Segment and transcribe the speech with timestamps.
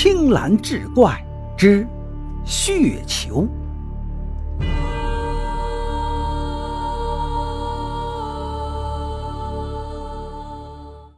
[0.00, 1.20] 青蓝志怪
[1.56, 1.84] 之
[2.46, 3.48] 血球。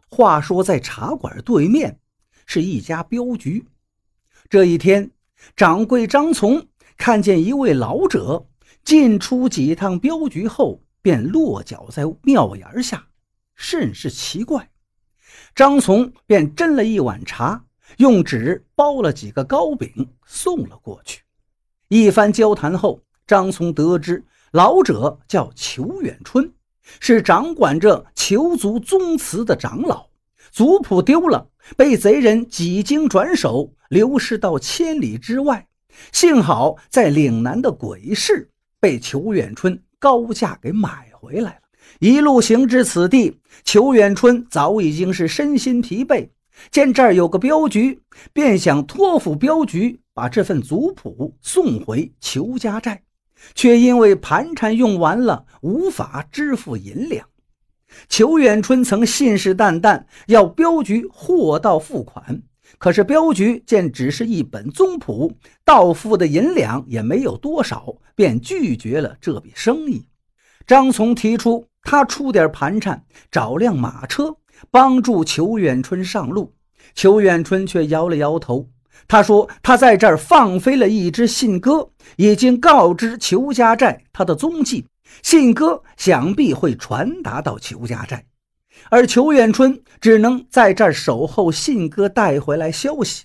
[0.08, 2.00] 话说，在茶馆对面
[2.46, 3.66] 是一家镖局。
[4.48, 5.10] 这一天，
[5.54, 6.66] 掌柜张从
[6.96, 8.46] 看见一位老者
[8.82, 13.08] 进出几趟镖局后，便落脚在庙檐下，
[13.54, 14.70] 甚是奇怪。
[15.54, 17.66] 张从便斟了一碗茶，
[17.98, 21.22] 用纸包了几个糕饼送了过去。
[21.88, 26.52] 一番交谈后，张松得知老者叫裘远春，
[27.00, 30.08] 是掌管着裘族宗祠的长老。
[30.50, 35.68] 族谱丢了，被贼人几经转手，流失到千里之外。
[36.12, 41.60] 幸好在岭南的鬼市，被裘远春高价给买回来了。
[41.98, 46.28] 一路行至此地，裘远春早已经是身心疲惫。
[46.70, 48.00] 见这儿有个镖局，
[48.32, 53.02] 便想托付镖局把这份族谱送回裘家寨，
[53.54, 57.26] 却因为盘缠用完了，无法支付银两。
[58.08, 62.42] 裘远春曾信誓旦旦要镖局货到付款，
[62.78, 65.32] 可是镖局见只是一本宗谱，
[65.64, 70.06] 到付的银两也没有多少，便拒绝了这笔生意。
[70.66, 74.36] 张从提出他出点盘缠，找辆马车
[74.70, 76.54] 帮助裘远春上路。
[76.94, 78.68] 裘远春却摇了摇头，
[79.06, 84.86] 他说他在这儿放飞了一只信鸽，已经告知裘家寨他的踪迹。
[85.22, 88.24] 信鸽想必会传达到裘家寨，
[88.90, 93.24] 而裘远春只能在这儿守候信鸽带回来消息。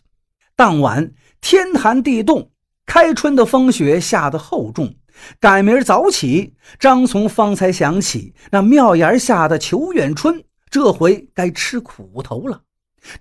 [0.56, 2.50] 当晚天寒地冻，
[2.86, 4.95] 开春的风雪下得厚重。
[5.39, 10.44] 赶明儿早起，张从方才想起那庙檐下的裘远春，
[10.75, 12.63] 这回该吃苦头了。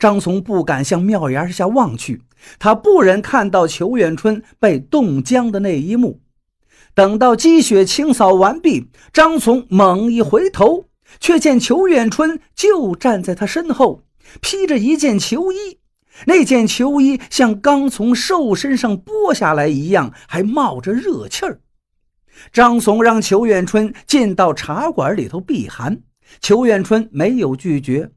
[0.01, 2.21] 张从不敢向庙檐下望去，
[2.59, 6.21] 他不忍看到裘远春被冻僵的那一幕。
[6.97, 10.87] 等到积雪清扫完毕，张从猛一回头，
[11.21, 14.03] 却见裘远春就站在他身后，
[14.41, 15.79] 披着一件裘衣。
[16.27, 21.61] 那件裘衣像刚从兽身上剥下来一样，还冒着热气儿。
[22.53, 26.03] 张从让裘远春进到茶馆里头避寒，
[26.41, 28.11] 裘远春没有拒绝。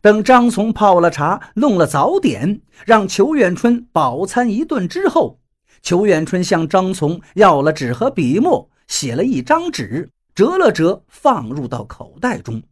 [0.00, 5.40] 等张从泡了茶，弄了早点，让裘远春饱餐一顿之后。
[5.82, 12.62] 裘远春向张从要了纸和笔墨，写了一张纸，折了折，放入到口袋中。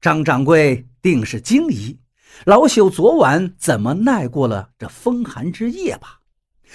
[0.00, 1.98] 张掌柜定是惊疑，
[2.44, 6.20] 老朽昨晚怎么耐过了这风寒之夜吧？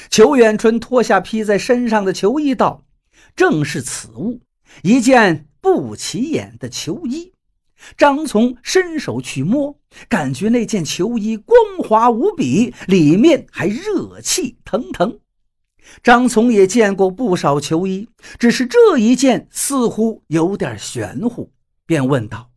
[0.09, 2.83] 裘远春脱下披在身上的裘衣，道
[3.35, 4.41] ：“正是此物，
[4.81, 7.31] 一件不起眼的裘衣。”
[7.97, 9.77] 张从伸手去摸，
[10.09, 15.19] 感觉那件裘衣光滑无比，里面还热气腾腾。
[16.01, 18.09] 张从也见过不少球衣，
[18.39, 21.51] 只是这一件似乎有点玄乎，
[21.85, 22.49] 便问道：“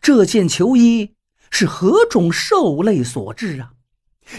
[0.00, 1.14] 这件球衣
[1.50, 3.72] 是何种兽类所制啊？”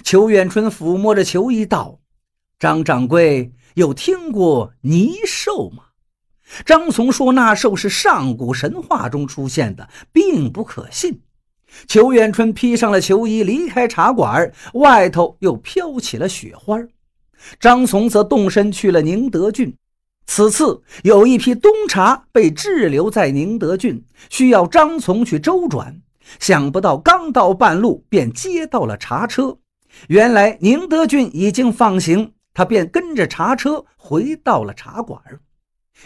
[0.03, 1.99] 裘远春抚摸着球衣道
[2.57, 5.83] ：“张掌柜有听过泥兽吗？”
[6.65, 11.21] 张从说：“那兽是上古神话中出现的，并不可信。”
[11.87, 16.77] 裘远春披上了裘衣，离开茶馆，外头又飘起了雪花。
[17.59, 19.75] 张从则动身去了宁德郡。
[20.25, 25.99] 此次有一批冬茶被滞留在宁德郡，需要张从去周转。
[26.39, 29.57] 想不到刚到半路，便接到了茶车。
[30.07, 35.21] 原来宁德郡已经放行，他便跟着茶车回到了茶馆。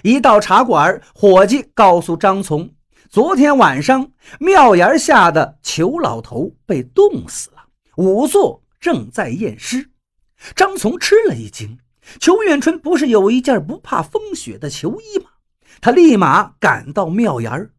[0.04, 2.70] 一到茶馆，伙计告诉张从，
[3.10, 7.66] 昨天晚上庙檐下的裘老头被冻死了，
[7.96, 9.90] 仵作正在验尸。
[10.56, 11.80] 张从吃了一惊，
[12.20, 15.32] 裘远春不是有一件不怕风雪的裘衣吗？
[15.82, 17.72] 他立马赶到庙檐儿。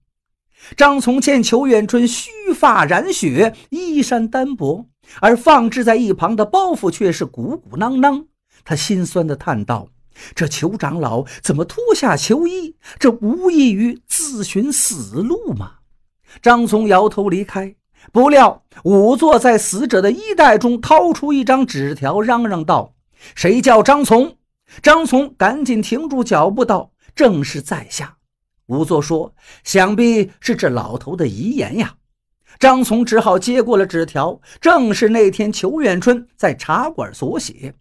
[0.77, 4.89] 张从见裘远春须发染雪，衣衫单薄，
[5.21, 8.27] 而放置在一旁的包袱却是鼓鼓囊囊，
[8.65, 9.89] 他心酸地叹道
[10.35, 12.77] ：“这裘长老怎么脱下裘衣？
[12.99, 15.77] 这无异于自寻死路吗？”
[16.43, 17.75] 张从摇头离开。
[18.13, 22.95] 不料，仵作在死者的衣袋中掏出一张纸条，嚷嚷道
[23.35, 24.37] ：“谁叫张从？”
[24.83, 28.17] 张从赶紧停住脚步，道：“正是在下。”
[28.69, 29.35] 仵作说
[29.65, 31.97] ：“想必是这老头的遗言呀。”
[32.59, 37.75] 张从只好接过了纸条，正是那天裘远春在茶馆所写：“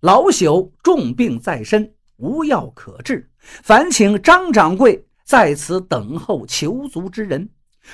[0.00, 7.48] 老朽重病在身，无药可治，烦请张掌柜在此等候求足之人。”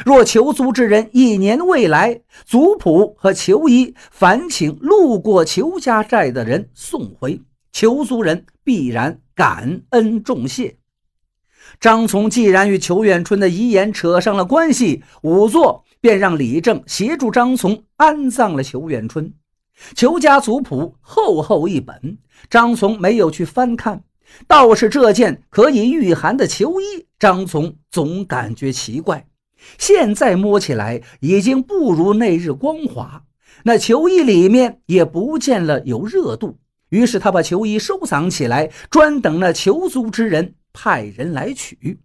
[0.04, 7.40] 若求租之人一年未来，族谱和求医烦请路过裘家寨的人送回，
[7.70, 10.78] 求租人必然感恩重谢。
[11.78, 19.32] 张从既然与裘远春的遗言扯上了关系，仵作便让李正协助张从安葬了裘远春。
[19.94, 22.18] 裘家族谱厚厚一本，
[22.48, 24.04] 张从没有去翻看，
[24.46, 29.26] 倒是这件可以御寒的裘衣，张从总感觉奇怪。
[29.78, 33.24] 现在摸起来已经不如那日光滑，
[33.64, 36.58] 那裘衣里面也不见了有热度。
[36.90, 41.98] 于是他把裘衣收藏起来，专等那求租之人派人来取。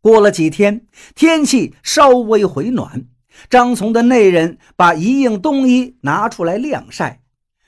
[0.00, 3.04] 过了几天，天气稍微回暖，
[3.48, 7.22] 张从的内人把一应冬衣拿出来晾晒。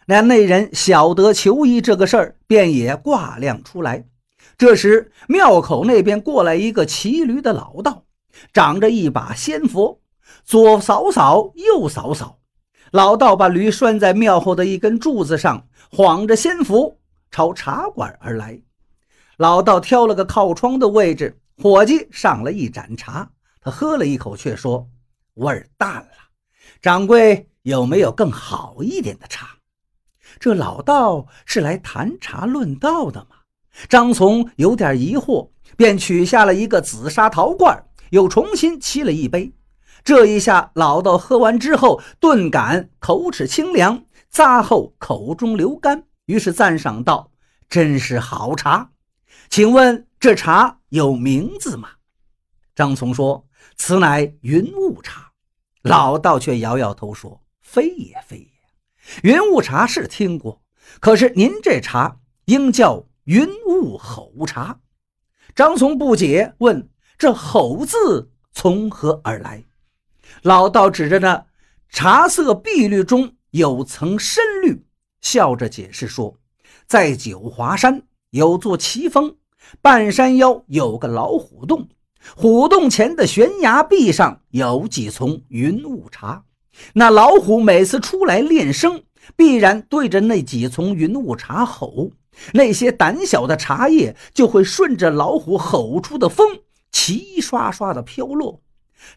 [0.06, 4.06] 那内人晓得求衣这个事儿，便也挂晾出来。
[4.58, 8.04] 这时庙口那边过来一个骑驴的老道。
[8.54, 10.00] 长着一把仙佛，
[10.42, 12.38] 左扫扫，右扫扫。
[12.90, 16.98] 老道把驴拴在庙后的一根柱子上，晃着仙符
[17.30, 18.58] 朝茶馆而来。
[19.36, 23.30] 老道挑了个靠窗的位置，伙计上了一盏茶，
[23.60, 24.88] 他喝了一口，却说
[25.34, 26.08] ：“味儿淡了。
[26.80, 29.56] 掌柜有没有更好一点的茶？”
[30.40, 33.36] 这老道是来谈茶论道的吗？
[33.88, 37.84] 张从有点疑惑，便取下了一个紫砂陶罐。
[38.10, 39.54] 又重新沏了一杯，
[40.04, 47.30] 这一下老道喝完之后，顿感口齿清凉，咂后口中流甘，于是赞赏道
[47.70, 48.90] ：“真是好茶，
[49.48, 51.88] 请问这茶有名字吗？”
[52.76, 55.32] 张从说：“此乃云雾茶。”
[55.82, 60.62] 老道却摇摇头说：“非也非也，云雾茶是听过，
[61.00, 64.80] 可是您这茶应叫云雾吼茶。”
[65.54, 66.88] 张从不解问。
[67.18, 69.62] 这吼字从何而来？
[70.42, 71.46] 老道指着那
[71.88, 74.84] 茶色碧绿中有层深绿，
[75.20, 76.36] 笑着解释说
[76.88, 79.36] ：“在九华山有座奇峰，
[79.80, 81.88] 半山腰有个老虎洞，
[82.36, 86.44] 虎洞前的悬崖壁上有几丛云雾茶。
[86.94, 89.02] 那老虎每次出来练声，
[89.36, 92.10] 必然对着那几丛云雾茶吼，
[92.52, 96.46] 那些胆小的茶叶就会顺着老虎吼出的风。”
[96.92, 98.60] 齐刷刷的飘落，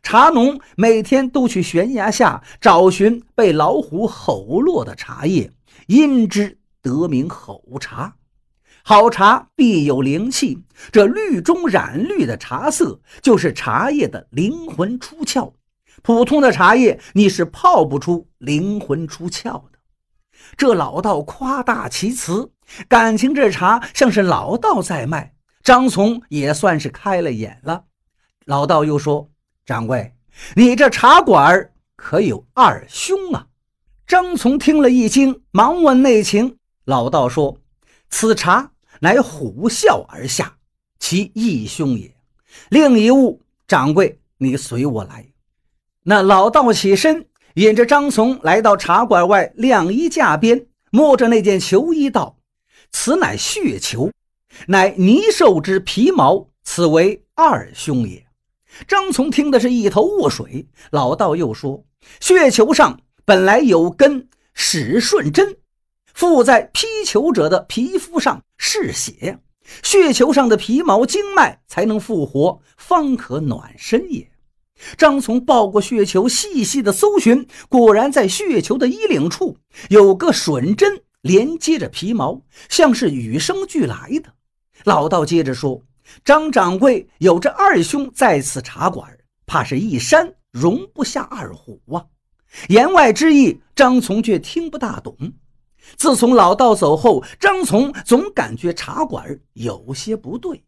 [0.01, 5.51] 茶农每天都去悬崖下找寻被老虎吼落的茶叶，
[5.87, 8.15] 因之得名吼茶。
[8.87, 15.51] 好茶必有灵气，这绿中染绿的茶色就是茶叶的灵魂出窍。
[16.03, 19.79] 普通的茶叶你是泡不出灵魂出窍的。
[20.55, 22.51] 这老道夸大其词，
[22.87, 25.33] 感情这茶像是老道在卖。
[25.63, 27.85] 张从也算是开了眼了。
[28.45, 29.31] 老道又说
[29.65, 30.13] ：“掌柜，
[30.53, 33.47] 你这茶馆可有二兄啊？”
[34.05, 36.59] 张从听了一惊，忙问内情。
[36.83, 37.57] 老道说
[38.11, 38.73] ：“此茶
[39.05, 40.57] 乃虎啸而下，
[40.97, 42.11] 其义兄也。
[42.69, 45.27] 另一物，掌柜你随我来。”
[46.01, 52.39] 那老道起身，引着张从来到茶馆外晾衣架边，摸着那件球衣道
[52.91, 54.09] ：“此乃血球。”
[54.65, 58.25] 乃泥兽之皮毛，此为二兄也。
[58.87, 60.67] 张从听的是一头雾水。
[60.89, 61.85] 老道又说
[62.19, 65.57] ：“血球上本来有根使顺针，
[66.15, 69.37] 附在劈球者的皮肤上是血，
[69.83, 74.31] 血球上的皮毛经脉才能复活，方可暖身也。”
[74.97, 79.57] 张从抱过血球，细细的搜寻，果然在血球的衣领处
[79.89, 84.33] 有个榫针连接着皮毛，像是与生俱来的。
[84.85, 85.81] 老道接着说
[86.23, 89.09] ：“张掌柜有这二兄在此茶馆，
[89.45, 92.05] 怕是一山容不下二虎啊。”
[92.69, 95.17] 言外之意，张从却听不大懂。
[95.97, 100.63] 自从老道走后，张从总感觉茶馆有些不对。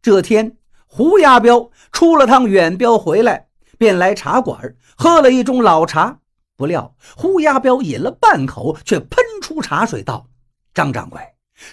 [0.00, 6.20] 这天，胡亚彪出了趟远镖回来，便来茶馆喝了一盅老茶。
[6.56, 10.28] 不料胡亚彪饮了半口，却喷出茶水道
[10.74, 11.20] ：“张掌柜，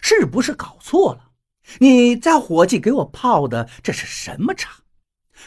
[0.02, 1.32] 是不是搞错了？”
[1.80, 4.70] 你家伙计给我泡的这是什么茶？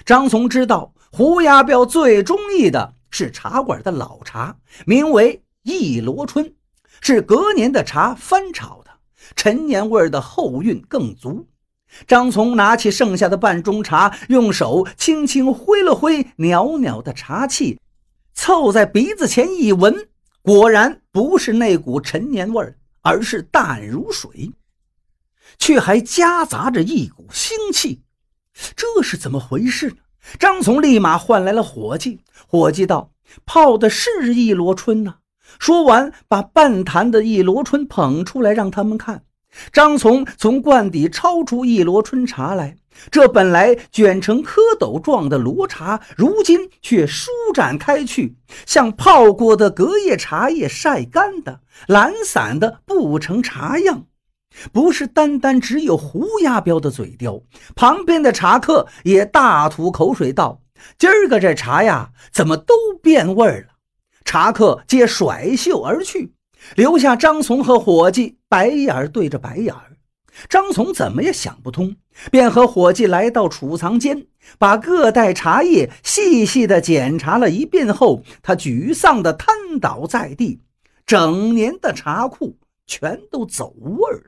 [0.05, 6.53] 张从知道胡亚彪最中意的是茶馆的老茶，名为一罗春，
[7.01, 8.91] 是隔年的茶翻炒的，
[9.37, 11.47] 陈年味的后韵更足。
[12.07, 17.81] 张从拿起剩下的半盅茶，用手轻轻挥了挥袅袅的茶气，
[18.35, 20.09] 凑在鼻子前一闻，
[20.43, 24.53] 果然不是那股陈年味儿，而是淡如水。
[25.59, 28.03] 却还夹杂着一股腥气，
[28.77, 29.97] 这是怎么回事呢？
[30.39, 32.21] 张从立马唤来了伙计。
[32.47, 33.13] 伙计道
[33.47, 35.17] ：“泡的是一罗春呐。”
[35.59, 39.23] 说完，把半坛的一罗春捧出来，让他们看。
[39.73, 42.77] 张从从罐底抄出一罗春茶来。
[43.13, 48.37] 这本来卷成蝌蚪状的罗茶，如今却舒展开去，
[48.67, 54.07] 像泡过的隔夜茶叶晒干的、懒散的不成茶样。
[54.73, 57.41] 不是单单只有胡亚彪的嘴刁，
[57.77, 60.61] 旁边的茶客也大吐口水道
[60.99, 63.68] ：“今儿个这茶呀，怎么都变味儿了？”
[64.29, 66.35] 茶客皆甩袖而去，
[66.77, 69.97] 留下张从和伙计白眼对着白眼儿。
[70.51, 71.97] 张从怎么也想不通，
[72.31, 74.27] 便和伙计来到储藏间，
[74.59, 80.61] 把各袋茶叶细细地检查了一遍后，他沮丧地瘫倒在地。
[81.07, 84.25] 整年的茶库全都走味儿了。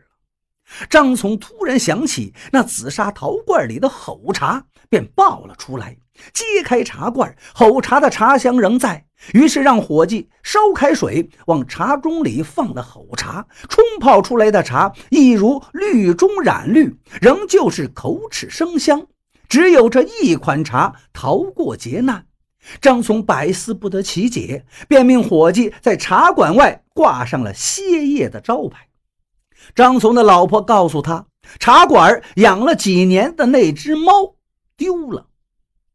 [0.89, 5.97] 张从突然想起那紫砂陶罐里的吼茶，便抱了出来，
[6.35, 9.07] 揭开茶罐，吼茶的茶香仍在。
[9.33, 19.07] 于是让伙计烧开水，往茶盅里放了吼茶，冲泡出来的茶一如绿中染绿，仍旧是口齿生香。
[19.49, 22.27] 只有这一款茶逃过劫难。
[22.81, 28.89] 张从百思不得其解，便命伙计在茶馆外挂上了歇业的招牌。
[29.75, 31.27] 张从的老婆告诉他，
[31.59, 34.35] 茶馆养了几年的那只猫
[34.81, 35.27] 丢了。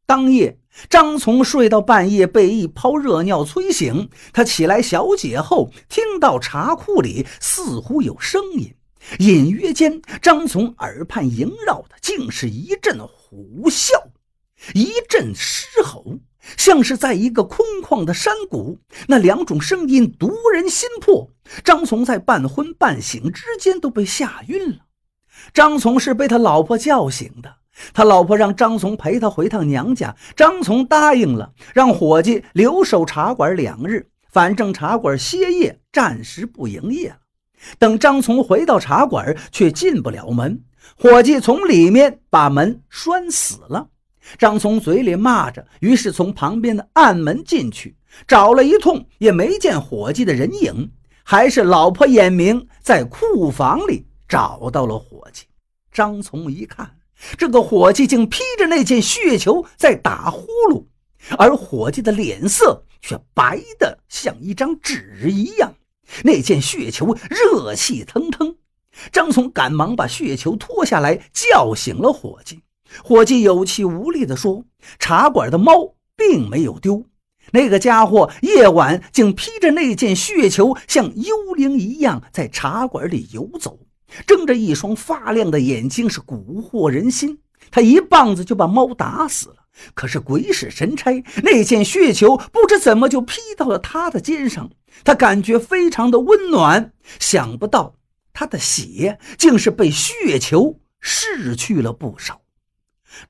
[0.05, 0.59] 当夜。
[0.89, 4.09] 张从睡到半夜，被一泡热尿催醒。
[4.33, 8.75] 他起来小解后，听到茶库里似乎有声音，
[9.19, 13.93] 隐约间，张从耳畔萦绕的竟是一阵虎啸，
[14.73, 16.19] 一阵狮吼，
[16.57, 18.77] 像是在一个空旷的山谷。
[19.07, 21.31] 那两种声音夺人心魄。
[21.63, 24.79] 张从在半昏半醒之间都被吓晕了。
[25.53, 27.55] 张从是被他老婆叫醒的。
[27.93, 37.17] 他老婆让张从陪他回趟娘家，张从答应了，让伙计留守茶馆两日，反正茶馆歇业，暂时不营业了。
[37.77, 40.63] 等张从回到茶馆，却进不了门，
[40.97, 43.89] 伙计从里面把门拴死了。
[44.37, 47.95] 张从嘴里骂着，于是从旁边的暗门进去，
[48.27, 50.91] 找了一通也没见伙计的人影，
[51.23, 55.45] 还是老婆眼明，在库房里找到了伙计。
[55.91, 56.89] 张从一看。
[57.37, 60.85] 这个伙计竟披着那件血球在打呼噜，
[61.37, 65.73] 而伙计的脸色却白得像一张纸一样。
[66.23, 68.55] 那件血球热气腾腾。
[69.11, 72.61] 张从赶忙把血球脱下来，叫醒了伙计。
[73.03, 74.63] 伙计有气无力地说
[74.99, 77.03] ：“茶馆的猫并没有丢，
[77.51, 83.79] 那个家伙夜晚竟披着那件血球，像幽灵一样在茶馆里游走。”
[84.25, 87.39] 睁着一双发亮的眼睛，是蛊惑人心。
[87.71, 89.55] 他一棒子就把猫打死了。
[89.93, 94.69] 可是鬼使神差，那件血球不知怎么就劈到了他的肩上，
[95.03, 96.93] 他感觉非常的温暖。
[97.19, 97.95] 想不到
[98.31, 102.39] 他的血竟是被血球逝去了不少。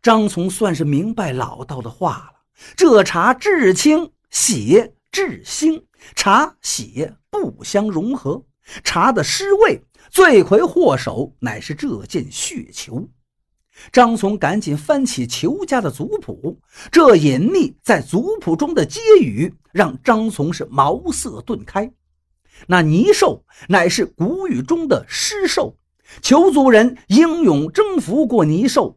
[0.03, 2.41] 张从算是明白老道的话了：
[2.75, 5.83] 这茶至清，血至腥，
[6.15, 8.43] 茶血不相融合，
[8.83, 9.81] 茶的尸味。
[10.15, 13.05] 罪魁祸首乃是这件血球。
[13.91, 16.57] 张从赶紧翻起裘家的族谱，
[16.89, 21.91] 这隐匿在族谱中的揭语，让张从是茅塞顿开。
[22.65, 25.75] 那泥兽乃是古语中的尸兽，
[26.21, 28.95] 裘族人英勇征服过泥兽，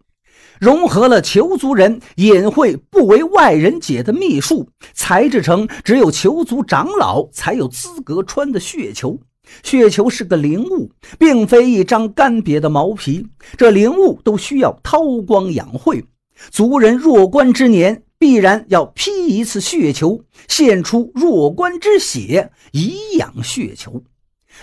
[0.60, 9.18] 融合了裘族人隐晦不为外人解的秘术，裁制成只有裘族长老才有资格穿的血球。
[9.62, 13.26] 血球是个灵物，并非一张干瘪的毛皮。
[13.56, 16.04] 这灵物都需要韬光养晦，
[16.50, 24.02] 族人弱冠之年，必然要劈一次血球，献出弱冠之血以养血球。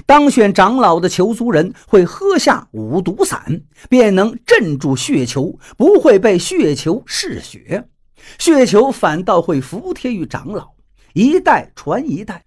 [0.05, 7.85] 当选长老的裘族人会喝下五毒散，便能镇住血球，不会被血球嗜血，
[8.37, 10.73] 血球反倒会服帖于长老，
[11.13, 12.43] 一代传一代。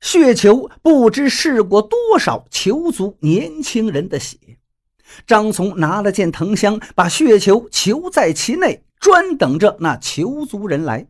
[0.00, 4.36] 血球不知试过多少囚族年轻人的血。
[5.26, 11.06] 张从拿了件藤香，把血球囚在其内，专等着那囚族人来。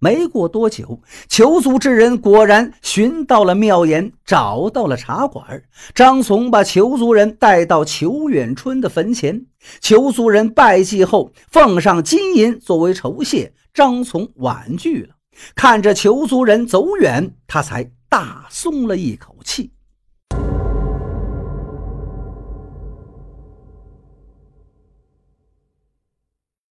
[0.00, 5.62] 没过多久，囚族之人果然寻到了庙檐，找到了茶馆。
[5.94, 9.46] 张从把囚族人带到裘远春的坟前，
[9.80, 13.54] 囚族人拜祭后，奉上金银作为酬谢。
[13.72, 15.14] 张从婉拒了，
[15.54, 17.90] 看着囚族人走远，他才。
[18.16, 19.73] 大松了一口气。